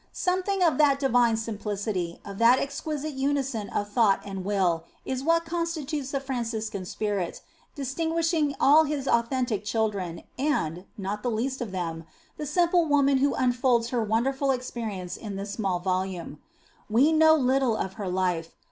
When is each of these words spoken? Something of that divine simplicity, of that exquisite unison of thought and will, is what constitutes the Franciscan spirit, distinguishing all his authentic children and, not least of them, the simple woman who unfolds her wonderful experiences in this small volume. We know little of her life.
Something 0.11 0.63
of 0.63 0.79
that 0.79 0.97
divine 0.99 1.37
simplicity, 1.37 2.19
of 2.25 2.39
that 2.39 2.57
exquisite 2.57 3.13
unison 3.13 3.69
of 3.69 3.87
thought 3.87 4.19
and 4.25 4.43
will, 4.43 4.83
is 5.05 5.21
what 5.23 5.45
constitutes 5.45 6.09
the 6.09 6.19
Franciscan 6.19 6.85
spirit, 6.85 7.41
distinguishing 7.75 8.55
all 8.59 8.85
his 8.85 9.07
authentic 9.07 9.63
children 9.63 10.23
and, 10.39 10.85
not 10.97 11.23
least 11.23 11.61
of 11.61 11.69
them, 11.71 12.05
the 12.37 12.47
simple 12.47 12.85
woman 12.87 13.19
who 13.19 13.35
unfolds 13.35 13.89
her 13.89 14.01
wonderful 14.01 14.49
experiences 14.49 15.17
in 15.21 15.35
this 15.35 15.51
small 15.51 15.77
volume. 15.77 16.39
We 16.89 17.11
know 17.13 17.35
little 17.35 17.77
of 17.77 17.93
her 18.01 18.07
life. 18.09 18.55